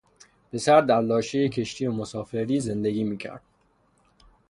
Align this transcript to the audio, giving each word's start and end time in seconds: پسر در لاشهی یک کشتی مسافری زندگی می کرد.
پسر 0.53 0.81
در 0.81 1.01
لاشهی 1.01 1.41
یک 1.41 1.51
کشتی 1.51 1.87
مسافری 1.87 2.59
زندگی 2.59 3.03
می 3.03 3.17
کرد. 3.17 3.41